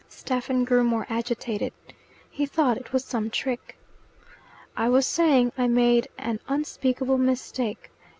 Stephen 0.09 0.63
grew 0.65 0.83
more 0.83 1.05
agitated. 1.11 1.71
He 2.31 2.47
thought 2.47 2.75
it 2.75 2.91
was 2.91 3.05
some 3.05 3.29
trick. 3.29 3.77
"I 4.75 4.89
was 4.89 5.05
saying 5.05 5.51
I 5.59 5.67
made 5.67 6.07
an 6.17 6.39
unspeakable 6.47 7.19
mistake. 7.19 7.91